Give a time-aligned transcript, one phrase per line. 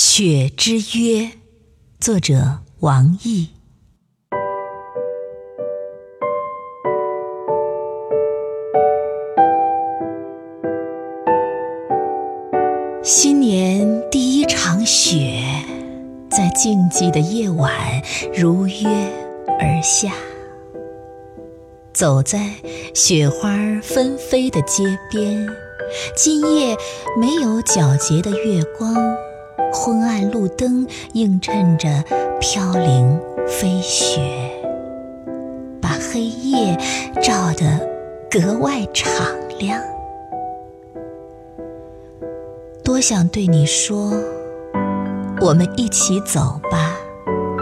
[0.00, 1.28] 雪之约，
[1.98, 3.48] 作者王毅。
[13.02, 15.42] 新年第一场雪，
[16.30, 18.00] 在静寂的夜晚
[18.32, 18.86] 如约
[19.58, 20.12] 而下。
[21.92, 22.52] 走在
[22.94, 23.50] 雪花
[23.82, 25.44] 纷飞的街边，
[26.16, 26.76] 今夜
[27.20, 28.94] 没有皎洁的月光，
[29.72, 31.88] 昏暗路灯映衬着
[32.40, 34.20] 飘零飞雪，
[35.80, 36.76] 把黑夜
[37.22, 37.88] 照得
[38.30, 39.12] 格外敞
[39.58, 39.80] 亮。
[42.84, 44.12] 多想对你说，
[45.40, 46.96] 我们一起走吧。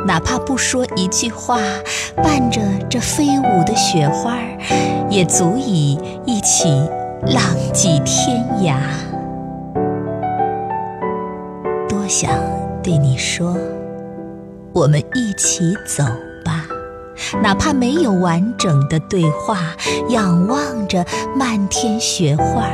[0.07, 1.59] 哪怕不说一句话，
[2.17, 4.39] 伴着这飞舞的雪花，
[5.11, 6.69] 也足以一起
[7.23, 7.43] 浪
[7.73, 8.77] 迹天涯。
[12.09, 12.31] 想
[12.83, 13.57] 对你说，
[14.73, 16.05] 我们一起走
[16.45, 16.67] 吧。
[17.43, 19.75] 哪怕没有完整的对话，
[20.11, 21.05] 仰望着
[21.35, 22.69] 漫天雪花，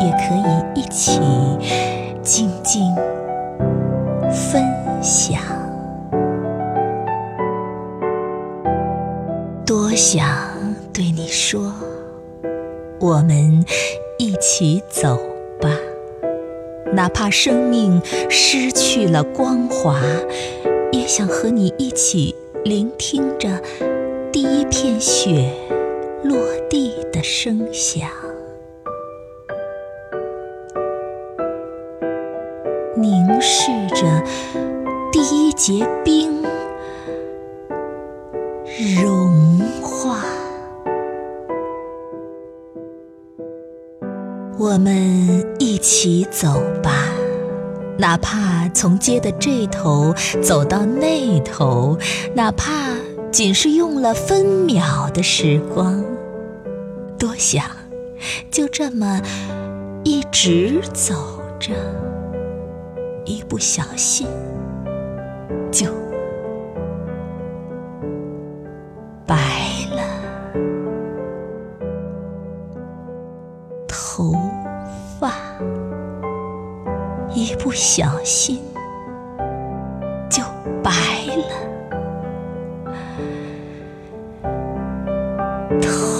[0.00, 1.20] 也可以一起
[2.22, 2.94] 静静
[4.30, 4.62] 分
[5.02, 5.40] 享。
[9.64, 10.28] 多想
[10.92, 11.72] 对你说，
[13.00, 13.64] 我们
[14.18, 15.31] 一起走。
[16.92, 20.00] 哪怕生命失去了光华，
[20.92, 23.48] 也想和你一起聆听着
[24.30, 25.50] 第一片雪
[26.22, 28.08] 落地的声响，
[32.94, 34.22] 凝视着
[35.10, 36.42] 第一结冰。
[39.00, 40.21] 融化，
[44.58, 47.08] 我们一起走吧。
[47.98, 51.96] 哪怕从街的这头走到那头，
[52.34, 52.72] 哪怕
[53.30, 56.02] 仅是用了分秒的时光，
[57.18, 57.64] 多想
[58.50, 59.20] 就这么
[60.04, 61.14] 一直走
[61.60, 61.72] 着，
[63.24, 64.26] 一不小心
[65.70, 65.86] 就。
[69.26, 69.61] 白
[74.14, 74.34] 头
[75.18, 75.32] 发
[77.34, 78.62] 一不小心
[80.28, 80.42] 就
[80.82, 80.90] 白
[81.34, 81.44] 了。
[85.80, 86.11] 头